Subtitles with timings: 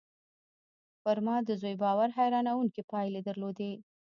[1.03, 3.73] پر ما د زوی باور حيرانوونکې پايلې درلودې